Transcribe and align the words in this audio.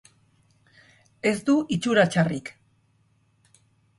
Ez 1.31 1.35
du 1.49 1.57
itxura 1.77 2.05
txarrik. 2.15 2.51